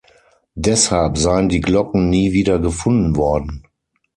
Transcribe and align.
Deshalb 0.55 1.15
seien 1.19 1.47
die 1.47 1.61
Glocken 1.61 2.09
nie 2.09 2.33
wieder 2.33 2.57
gefunden 2.57 3.15
worden. 3.17 3.67